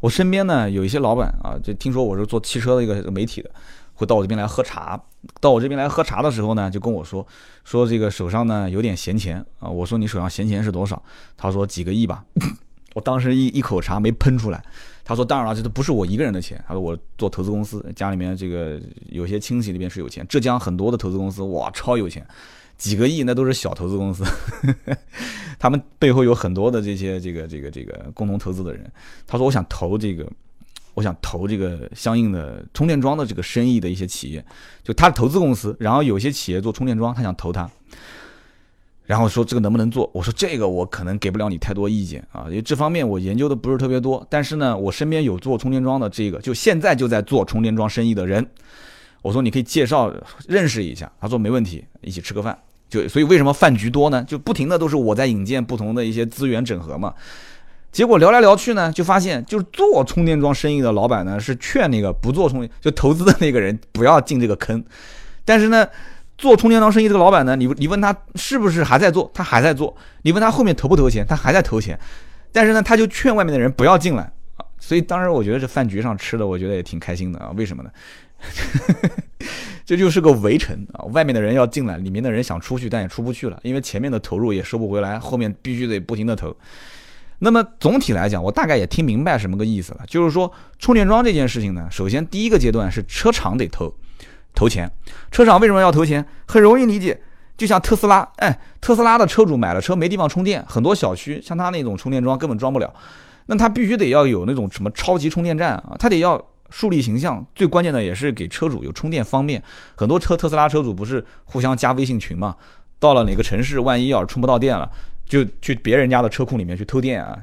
[0.00, 3.48] 我身边呢有一些老板啊，就听说我是做汽车的一个媒体的，
[3.94, 5.00] 会到我这边来喝茶。
[5.40, 7.24] 到我这边来喝茶的时候呢，就跟我说
[7.62, 9.68] 说这个手上呢有点闲钱啊。
[9.68, 11.00] 我说你手上闲钱是多少？
[11.36, 12.24] 他说几个亿吧。
[12.94, 14.64] 我当时一一口茶没喷出来。
[15.04, 16.62] 他说当然了，这都不是我一个人的钱。
[16.66, 22.26] 他说我做投资公司，家里面这个有些亲戚那边是有钱，浙江很多的投资公司哇超有钱。
[22.78, 24.24] 几个亿那都是小投资公司，
[25.56, 28.90] 他们背后有很多的这些这个这个这个共同投资的人。
[29.24, 30.28] 他说：“我想投这个，
[30.94, 34.44] 我想投这个相应的充电桩的这个生意的一些企业，
[34.82, 35.76] 就他的投资公司。
[35.78, 37.70] 然后有些企业做充电桩，他想投他。
[39.04, 40.08] 然后说这个能不能做？
[40.14, 44.24] 我说这个我可能给不了你太多意见啊，因为这方面我研究的不是特别多。
[44.30, 48.46] 但是呢，我身边有做充电桩的这个，就现在就在做充电桩生意的人，
[49.20, 50.12] 我说你可以介绍
[50.46, 51.10] 认识一下。
[51.20, 52.56] 他说没问题，一起吃个饭。”
[52.88, 54.22] 就所以为什么饭局多呢？
[54.28, 57.14] 就不停的都是我在引荐不同的一些资源整合嘛。
[57.90, 64.84] 结果聊来聊去呢，就发现就是做充电桩生意的老板呢是劝那个不做充就投资的那个人不要进这个坑。
[65.44, 65.88] 但是呢，
[66.38, 69.96] 做充电桩生意这个老板呢，你你问他是不是还在做，他还在做。
[70.22, 71.98] 你问他后面投不投钱，他还在投钱。
[72.50, 74.22] 但是呢，他就劝外面的人不要进来
[74.56, 74.64] 啊。
[74.78, 77.52] 所以当时我觉得这饭局上吃的，我觉得也挺开心的啊。
[77.56, 77.90] 为什么呢？
[79.84, 81.04] 这就是个围城啊！
[81.06, 86.56] 外面的人要进来，里面的人想出去，但也出不去了，因为前面的投入也收不回来，后面必须得不停的投。
[87.40, 93.92] 那么总体来讲，我大概也听明白什么个意思了，就是说充电桩这件事情呢，首先第一个阶段是车厂得投
[94.54, 94.90] 投钱。
[95.30, 96.24] 车厂为什么要投钱？
[96.46, 97.20] 很容易理解，
[97.56, 102.92] 就像特斯拉，哎，特斯拉的车主买了车没地方充电，很多小区像他那种充电桩根本装不了，
[103.46, 106.42] 那他必须得要有那种什么超级充电站啊，他得要。
[106.74, 109.62] 树立形象最关键的也是给车主有充电方便。
[109.94, 112.56] 很多车特斯拉车主不是互相加微信群嘛？
[112.98, 114.90] 到了哪个城市，万一要是充不到电了，
[115.26, 117.36] 就去别人家的车库里面去偷电啊。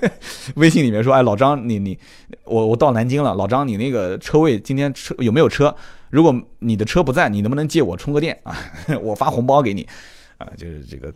[0.56, 1.98] 微信里面说：“哎，老张，你你
[2.44, 5.76] 我我到南京了，老张你那个车位今天车有没有车？
[6.10, 8.54] 如果你的车不在，你能不能借我充个电 啊？
[9.00, 9.88] 我发红包给你
[10.36, 11.10] 啊。”就是这个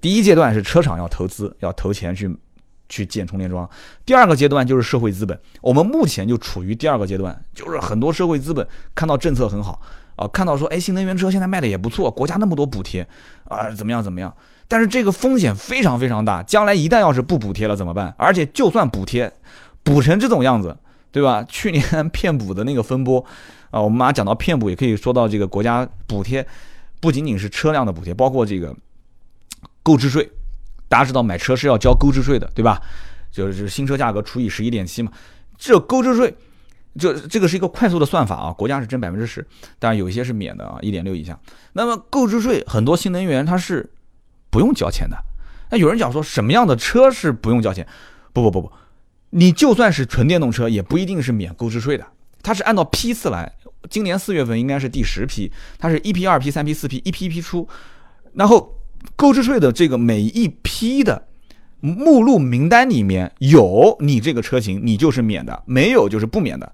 [0.00, 2.34] 第一阶段是车厂要投资，要投钱去。
[2.92, 3.70] 去建充电桩，
[4.04, 5.40] 第二个阶段就是社会资本。
[5.60, 9.80] 我们目前就处于第二个阶段，就是很多社会资本看到政策很好
[10.16, 13.06] 啊，看到说，哎，新能源车现在卖的也不错，国家那么多补贴
[13.44, 14.36] 啊，怎么样怎么样？
[14.66, 18.12] 但是这个风险非常非常大，将来一旦要是不补贴了怎么办？
[18.18, 19.32] 而且就算补贴，
[19.84, 20.76] 补成这种样子，
[21.12, 21.44] 对吧？
[21.48, 23.24] 去年 骗补的那个风波
[23.70, 26.46] 啊，我们马上讲到骗补，也可以说到这个国家补贴，
[27.00, 28.74] 不仅仅是车辆的补贴，包括这个
[29.82, 30.30] 购置税。
[30.88, 32.80] 大家知道买车是要交购置税的，对吧？
[33.30, 35.12] 就是新车价格除以十一点七嘛。
[35.56, 36.34] 这购置税，
[36.98, 38.52] 这这个是一个快速的算法啊。
[38.52, 39.46] 国家是征百分之十，
[39.78, 41.38] 当然有一些是免的啊，一点六以下。
[41.74, 43.88] 那么购置税很多新能源它是
[44.50, 45.16] 不用交钱的。
[45.70, 47.86] 那有人讲说什么样的车是不用交钱？
[48.32, 48.72] 不不不不，
[49.30, 52.06] 你就算是纯电动车也不一定是免购置税的，
[52.42, 53.52] 它是按照批次来。
[53.88, 57.68] 今年四月份应该是第十批，它是一批、二批、三批、四批，一批一批出，
[58.34, 58.76] 然后。
[59.16, 61.26] 购置税的这个每一批的
[61.80, 66.70] 目录名单里面有你这个车型，你就是免的；没有就是不免的。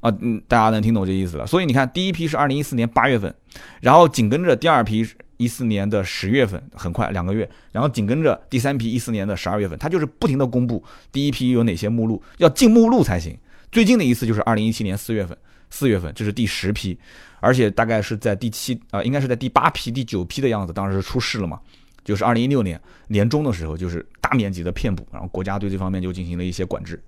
[0.00, 1.46] 啊，嗯，大家能听懂这意思了。
[1.46, 3.34] 所以你看，第一批是二零一四年八月份，
[3.80, 5.02] 然后紧跟着第二批
[5.40, 13.34] 一四年的十月份，很快两个月，然后紧跟着第三批一四年的十二月份，它就是不停的公布第一批有哪些目录，要进目录才行。
[13.72, 15.34] 最近的一次就是二零一七年四月份，
[15.70, 16.98] 四月份，这是第十批，
[17.40, 21.58] 而且大概是在第七啊，应该是在第八批、第九批的样子，当时出事了嘛，
[22.04, 27.02] 就是二零一六年年中的时候，就是大面积的骗补，然后国家对这方面就进行了一些管制。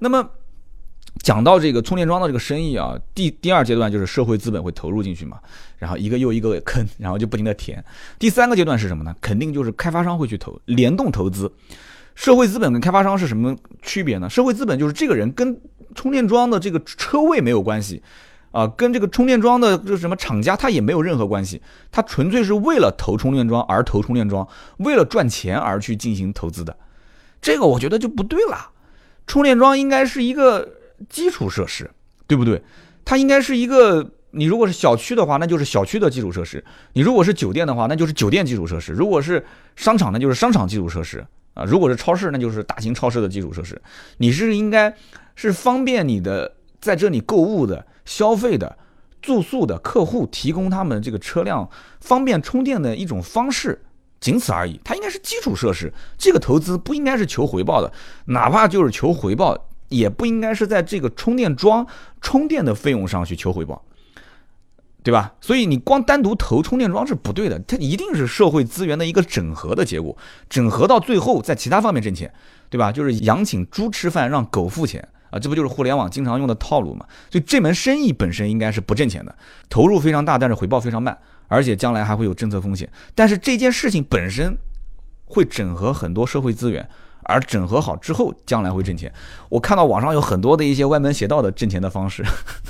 [0.00, 0.28] 那么
[1.22, 5.38] 讲到这个充电桩的这个生意啊，第第二阶段就是社会资本会投入进去嘛，
[5.78, 7.84] 然后一个又一个坑，然后就不停的填。
[8.18, 9.14] 第三个阶段是什么呢？
[9.20, 11.50] 肯定就是开发商会去投，联动投资。
[12.14, 14.28] 社会资本跟开发商是什么区别呢？
[14.28, 15.60] 社会资本就是这个人跟
[15.94, 18.02] 充电桩的这个车位没有关系，
[18.50, 24.46] 啊，跟这个充电桩的这什么厂家他也没有任何关系，他纯粹是为了投充电桩而投充电桩，
[24.78, 26.76] 为了赚钱而去进行投资的，
[27.40, 28.70] 这个我觉得就不对了。
[29.28, 30.68] 充电桩应该是一个
[31.08, 31.90] 基础设施，
[32.26, 32.62] 对不对？
[33.04, 36.58] 它应该是一个，你如果是小区的话，那就是小区的基础设施；
[36.92, 39.44] 你如果是酒店的话，那就是酒店基础设施；如果是
[39.76, 41.26] 商场，那就是商场基础设施。
[41.54, 43.80] 啊，如果是超市，那就是大型超市的基础设施。
[44.18, 44.94] 你是应该
[45.34, 48.78] 是方便你的在这里购物的、消费的、
[49.20, 51.68] 住宿的客户提供他们这个车辆
[52.00, 53.82] 方便充电的一种方式，
[54.20, 54.80] 仅此而已。
[54.84, 57.92] 它应该是基础设施，这个投资不应该是求回报的，
[58.26, 61.86] 哪怕就是求回报，也不应该是在这个充电桩
[62.20, 63.84] 充电的费用上去求回报。
[65.00, 65.32] 对吧？
[65.40, 70.14] 所以你光单独投充电桩是不对的，它一定是社会资源的一个整合的结果，
[70.50, 72.30] 整合到最后在其他方面挣钱，
[72.68, 72.92] 对吧？
[72.92, 77.06] 就是羊请猪吃饭，让狗付钱啊，这不就是互联网经常用的套路嘛？
[77.30, 79.34] 所以这门生意本身应该是不挣钱的，
[79.70, 82.90] 投入非常大，但是回报非常慢，而且将来还会有政策风险。
[83.14, 84.58] 但是这件事情本身
[85.24, 86.86] 会整合很多社会资源，
[87.24, 89.12] 而整合好之后，将来会挣钱。
[89.48, 92.24] 我看到网上有很多的一些歪门邪道的挣钱的方式。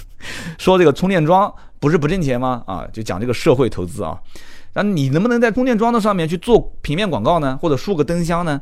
[0.58, 2.62] 说这个充电桩不是不挣钱吗？
[2.66, 4.18] 啊，就讲这个社会投资啊。
[4.74, 7.58] 那你能不能在充电桩的上面去做平面广告呢？
[7.60, 8.60] 或者竖个灯箱呢？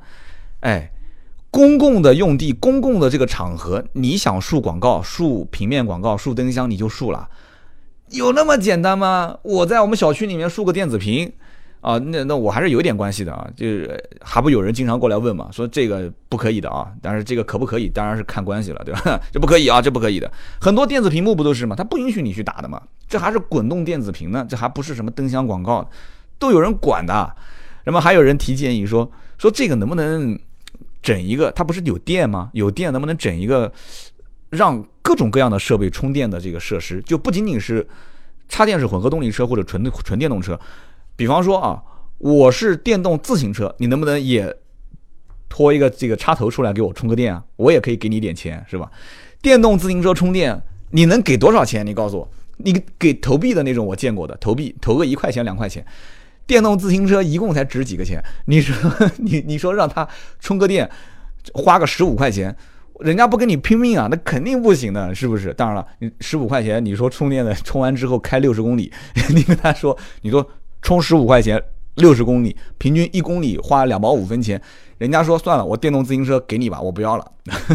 [0.61, 0.91] 哎，
[1.51, 7.29] 公共的用地、公共的这个场合，你想竖广告、竖平面广告、竖灯箱，你就竖了，
[8.11, 9.39] 有那么简单吗？
[9.43, 11.33] 我在我们小区里面竖个电子屏。
[11.87, 19.21] 啊，那那我还是有点关系的啊，就是还不有人经常过来问嘛，说这个不可以的啊，但是这个可不可以，当然是看关系了，对吧？
[19.31, 20.29] 这不可以啊，这不可以的。
[20.61, 21.77] 很多电子屏幕不都是吗？
[21.77, 25.89] 它不允许你去打的嘛，这还是滚动电子屏呢，这还不是什么灯箱广告，
[26.41, 27.33] 都有人管的。
[27.85, 30.37] 那么还有人提建议说，说这个能不能
[31.01, 31.53] 整一个？
[31.53, 32.51] 它不是有电吗？
[32.53, 33.73] 有电能不能整一个，
[34.51, 37.87] 让各种各样的设备充电的这个设施，就不仅仅是
[38.49, 40.59] 插电式混合动力车或者纯纯电动车。
[41.17, 41.83] 比方说啊，
[42.19, 44.55] 我是电动自行车，你能不能也
[45.49, 47.43] 拖一个这个插头出来给我充个电啊？
[47.57, 48.91] 我也可以给你点钱，是吧？
[49.41, 51.87] 电动自行车充电，你能给多少钱？
[51.87, 55.85] 你告诉我，你给投币的那种我见过的，投币投个一块钱两块钱，
[56.47, 58.23] 电动自行车一共才值几个钱？
[58.47, 58.75] 你说
[59.17, 60.07] 你你说让他
[60.39, 60.91] 充个电，
[61.55, 62.55] 花个十五块钱，
[63.01, 64.09] 人家不跟你拼命啊？
[64.11, 65.55] 那肯定不行的，是不是？
[65.55, 68.93] 当然了，你十五块钱，你说充电的充完之后开六十公里，
[69.35, 70.47] 你跟他说，你说。
[70.87, 71.61] 充十五块钱，
[71.97, 74.63] 六十公里，平均一公里花两毛五分钱。
[74.99, 77.33] 人家说算了，我电动自行车给你吧，我不要了。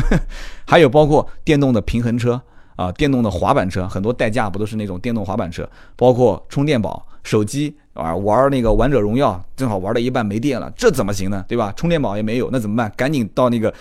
[0.66, 2.42] 还有包括电动的平衡车
[2.78, 5.70] 啊，电动的滑板车，很多代驾不都是那种电动滑板车？
[5.98, 11.44] 包括充电宝、手机啊，玩那个王者荣耀，正好玩到一半没电了，这怎么行呢？
[11.50, 11.74] 对吧？
[11.76, 12.90] 充电宝也没有，那怎么办？
[12.96, 13.74] 赶紧到那个。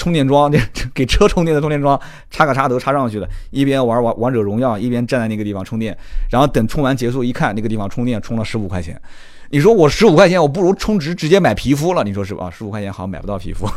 [0.00, 0.50] 充电桩，
[0.94, 5.96] 给车充电的充电桩，插个插头插上去的，一边玩王王者荣耀，一边站在那个地方充电，
[6.30, 8.98] 然后等充完结束一看，那个地方充电充了十五块钱，
[9.50, 12.50] 你说我十五块钱，我不如充值直接买皮肤了，你说是吧？
[12.50, 13.68] 十五块钱好像买不到皮肤，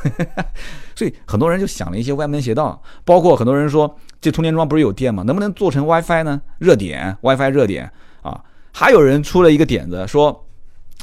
[0.95, 5.23] 所以很多人就想了一些歪门邪道，包括很多人说这充电桩不是有电吗？
[5.23, 6.41] 能不能做成 WiFi 呢？
[6.59, 10.45] 热点 WiFi 热点啊，还有人出了一个点子，说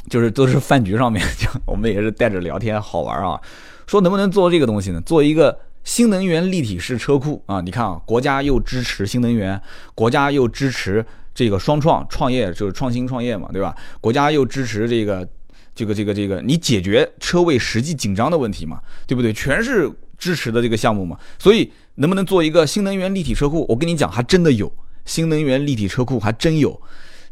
[0.09, 3.39] 就是都是饭局上面， 就我们也是带着聊天好玩啊。
[3.91, 5.01] 说能不能做这个东西呢？
[5.01, 7.59] 做一个新能源立体式车库啊！
[7.59, 9.61] 你看啊，国家又支持新能源，
[9.93, 13.75] 国家又支持这个双创创业，就是创新创业嘛，对吧？
[13.99, 15.27] 国家又支持这个
[15.75, 19.33] 这个这个这个，你解决车位实际紧张的问题嘛，对不对？
[19.33, 21.17] 全是支持的这个项目嘛。
[21.37, 23.65] 所以能不能做一个新能源立体车库？
[23.67, 24.73] 我跟你讲，还真的有
[25.03, 26.81] 新能源立体车库，还真有。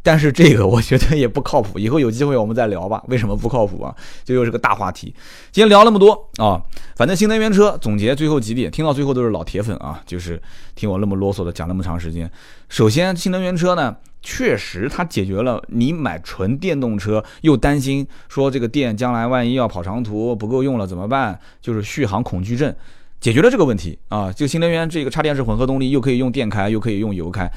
[0.01, 3.03] 但是这个我觉得也不靠谱， 以后有机会我们再聊吧。
[3.09, 3.93] 为什么不靠谱啊？
[4.23, 5.13] 这又是个大话题。
[5.51, 6.61] 今天聊那么多啊，
[6.95, 10.41] 反正新能源车总结最后几点，听到最后都是老铁粉啊，就是
[10.73, 12.31] 听我那么啰嗦的讲那么长时间。
[12.69, 22.73] 首先，新能源车呢，确实它解决了你买纯电动车又担心说这个电将来万一要跑长途不够用了怎么办，就是续航恐惧症，
[23.19, 24.31] 解决了这个问题啊。
[24.31, 27.51] 就新能源这个插电式混合动力又可以用电开，又可以用油开，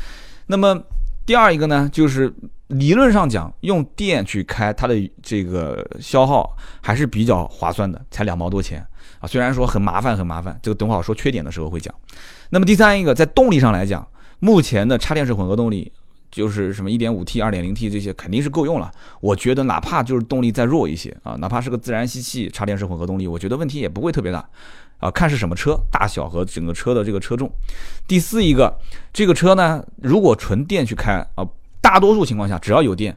[0.48, 0.82] 那么。
[1.24, 2.32] 第二一个呢，就是
[2.68, 8.84] 理论上讲，用电去开它的这个消耗还是比较划算的，才两毛多钱
[9.20, 9.26] 啊。
[9.26, 11.94] 虽然说很麻烦很麻烦，这个等会儿说缺点的时候会讲。
[12.50, 14.06] 那么第三一个，在动力上来讲，
[14.40, 15.90] 目前的插电式混合动力，
[16.30, 18.90] 就是什么 1.5T、2.0T 这些肯定是够用了。
[19.20, 24.44] 我觉得哪怕就是动力再弱一些啊，哪怕是个自然吸气插电式混合动力，我觉得问题也不会特别大
[25.02, 25.10] 啊。
[25.10, 27.52] 看是什么车，大小和整个车的这个车重。
[28.08, 28.74] 第四一个，
[29.12, 31.46] 这个车呢，如果纯电去开啊，
[31.82, 33.14] 大多数情况下只要有电，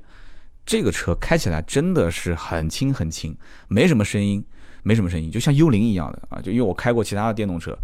[0.66, 3.34] 这个车开起来真的是很轻很轻，
[3.70, 4.44] 没什么声音。
[4.88, 6.40] 没什么声音，就像幽灵一样的啊！
[6.40, 7.76] 就因为我开过其他的电动车，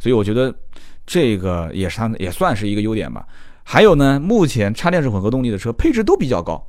[0.00, 0.52] 所以我觉得
[1.06, 3.24] 这个也是它也算是一个优点吧。
[3.62, 6.60] 还有呢，目前插电式混合动力的车配置都比较高，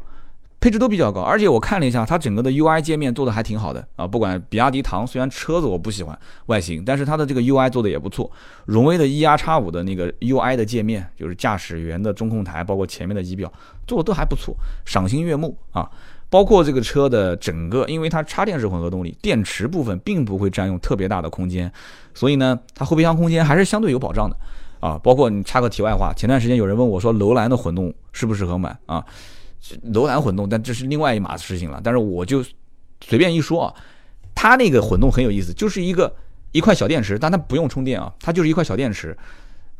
[0.61, 4.05] 配置都比较高，而且我看了一下，它整个的 UI 界面做的还挺好的啊。
[4.05, 8.29] 不管比亚迪唐，虽然车子我不喜欢外形，但是它的这个 UI 做的也不错。
[8.65, 13.51] 荣威的 E R 叉五的那个 UI 的界面，就是驾驶员的中控台，包括前面的仪表，
[13.87, 14.53] 做的都还不错，
[14.85, 15.89] 赏心悦目啊。
[16.29, 21.71] 包括这个车的整个，因为它插电式混合动力，电池部分并不会占用特别大的空间，
[22.13, 24.35] 所以呢，它后备箱空间还是相对有保障的
[24.79, 24.99] 啊。
[25.01, 29.03] 包括你插个题外话，前段时间有人问我说，楼兰的混动适不适合买啊？
[29.93, 31.79] 楼兰混动，但这是另外一码事情了。
[31.83, 32.43] 但是我就
[33.01, 33.73] 随便一说啊，
[34.33, 36.15] 它那个混动很有意思，就是一个
[36.51, 39.17] 一块小电池，但它不用充电啊，它就是一块小电池，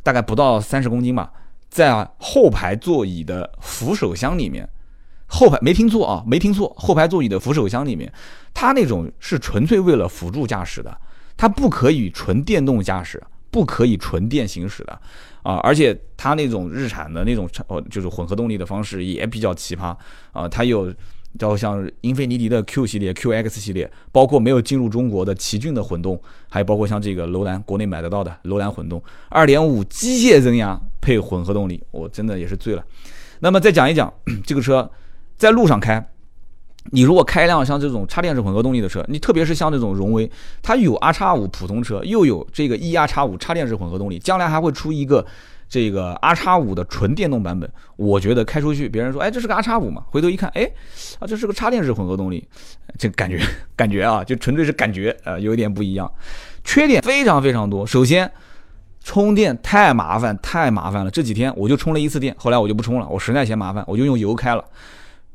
[0.04, 1.32] 大概不到三十公斤吧，
[1.70, 4.68] 在后排座椅的扶手箱里面。
[5.32, 8.12] 后排没听错啊，没听错，后排座椅的扶手箱里面，
[8.52, 10.98] 它那种是纯粹为了辅助驾驶的，
[11.38, 13.22] 它不可以纯电动驾驶，
[13.52, 15.02] 不可以纯电行驶的
[15.50, 15.60] 啊！
[15.64, 19.96] 而且它那种日产的那种哦，就是混合动力的方式也比较奇葩
[20.32, 20.48] 啊！
[20.48, 20.94] 它有，
[21.38, 32.86] 叫像英菲尼迪的 Q 系列、QX 系列，包括没有进入中国的奇骏的混动，还有包括像这个楼兰国内买得到的楼兰混动，二点五机械增压配混合动力，我真的也是醉了。
[33.40, 34.14] 那么再讲一讲
[34.46, 34.90] 这个车。
[35.40, 36.06] 在路上开，
[36.92, 40.30] 你如果开一辆像这种插电式混合动力的车，你特别是像这种荣威，
[40.62, 45.26] 它有 R 叉五普通车，又有这个 E R 叉五插电式混合动力，将来还会出一个
[45.68, 47.70] 这个 R 叉五的纯电动版本。
[47.96, 50.04] 我觉得开出去，别人说，哎，这是个 R 叉五嘛？
[50.10, 50.70] 回头一看，哎，
[51.20, 52.44] 啊，这是个插电式混合动力，
[52.98, 53.40] 这感觉
[53.76, 56.12] 感觉啊，就纯粹是感觉，呃，有一点不一样。
[56.64, 57.86] 缺点非常非常多。
[57.86, 58.32] 首先，
[59.04, 61.12] 充电太麻烦，太麻烦了。
[61.12, 64.66] 这几天我就充了一次电，后来我就不充了，我实在嫌麻烦，我就用油开了。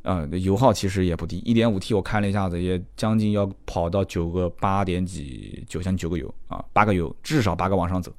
[0.04, 8.12] 呃，油耗其实也不低，一点五 T 我看了一下子，也将近要跑到九个八点几，九像九个油啊，八个油，至少八个往上走，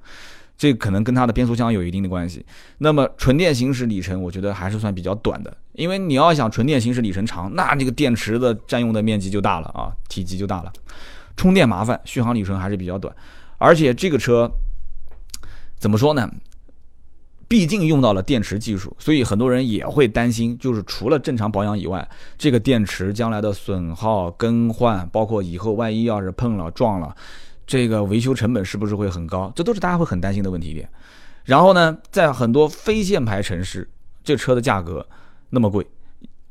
[0.57, 2.43] 这可能跟它的变速箱有一定的关系。
[2.79, 10.73] 那么纯电行驶里程，我觉得还是算比较短的，因为你要想纯电行驶里程长，那这个电池的占用的面积就大了啊，体积就大了，
[11.37, 13.15] 充电麻烦，续航里程还是比较短，
[13.59, 14.51] 而且这个车
[15.77, 16.27] 怎么说呢？
[17.47, 27.15] 毕竟用到了电池技术，所以很多人也会担心，就是除了正常保养以外，这个电池将来的损耗、更换，包括以后万一要是碰了撞了，
[27.67, 29.51] 这个维修成本是不是会很高？
[29.55, 30.89] 这都是大家会很担心的问题点。
[31.43, 33.87] 然后呢，在很多非限牌城市，
[34.23, 35.05] 这车的价格
[35.51, 35.85] 那么贵。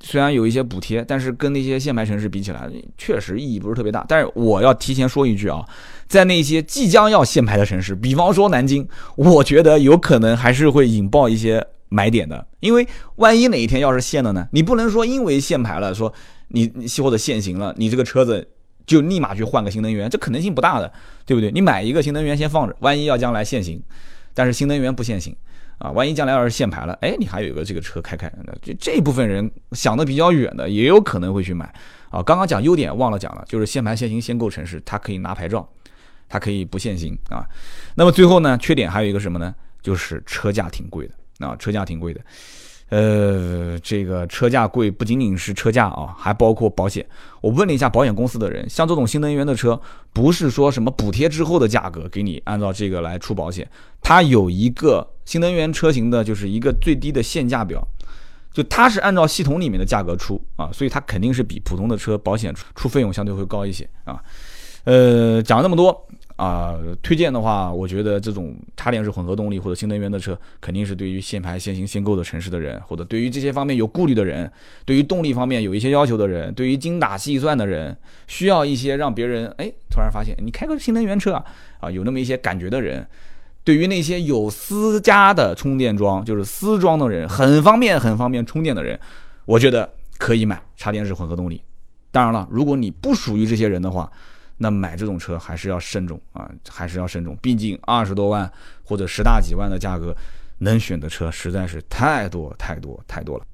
[0.07, 4.05] 虽然有一些补贴，但是跟那些限牌城市比起来，确实意义不是特别大。
[4.07, 5.65] 但是我要提前说一句啊，
[6.07, 8.87] 在那些即将要限牌的城市，比方说南京，
[9.17, 12.47] 我觉得有可能还是会引爆一些买点的。
[12.61, 12.87] 因为
[13.17, 16.13] 万一哪一天要是限了呢，你不能说因为限牌了，说
[16.49, 16.71] 你
[17.03, 18.47] 或者限行了，你这个车子
[18.85, 20.93] 就立马去换个新能源，这可能性不大的，
[21.25, 21.51] 对不对？
[21.51, 23.83] 你买一个新能源先放着，万一要将来限行，
[24.35, 25.35] 但是新能源不限行。
[25.79, 31.65] 啊，万一将来要是限牌了，哎，你还有一个这个车开开，这这部分人想的比较远的，也有可能会去买。
[32.11, 35.69] 啊，刚刚讲优点忘了讲了，就是限牌限行限购城市，它可以拿牌照，
[36.29, 37.45] 它可以不限行啊。
[37.97, 39.55] 那么最后呢，缺点还有一个什么呢？
[39.83, 42.21] 就是车价挺贵的啊，车价挺贵的。
[42.95, 47.05] 呃，这个车价贵不仅仅是车价啊，还包括保险。
[47.41, 49.81] 我问了一下保险公司的人，像这种新能源的车，
[50.13, 53.69] 不是说什么补贴之后的价格给你按照这个来出保险，
[54.01, 57.85] 它有一个新能源车型的就是一个最低的限价表，
[58.53, 64.23] 就它是按照系统里面的价格出啊，所以它肯定是比普通的车保险出费用相对会高一些啊。
[64.85, 66.07] 呃，讲了那么多。
[66.37, 74.51] 啊，推荐的话，我觉得这种插电式混合动力或者新能源的车，肯定是对于限牌、限行、限购的城市的人，或者对于这些方面有顾虑的人，
[74.85, 81.45] 对于动力方面有一些要求的人，对于精打细算的人，需要一些让别人哎突然发现你开个新能源车啊
[81.79, 83.07] 啊有那么一些感觉的人，
[83.63, 88.99] 对于那些有私家的充电桩，就是私装的人，很方便很方便充电的人，
[89.45, 91.63] 我觉得可以买插电式混合动力。
[92.11, 94.11] 当然了，如果你不属于这些人的话。
[94.59, 97.37] 那买这种车还是要慎重啊，还是要慎重。
[97.43, 98.51] 毕竟二十多万
[98.85, 100.15] 或者十大几万的价格，
[100.59, 103.45] 能选的车实在是太多太多太多了。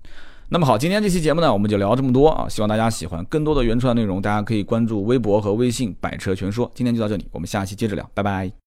[0.53, 3.25] 那么好，今天这期节目呢，我们就聊这么多啊，希望大家喜欢。
[3.27, 6.69] 更多的原创内容，大家可以关注微博和微信“百车全说”。
[6.75, 8.51] 今天就到这里，我们下期接着聊，拜拜。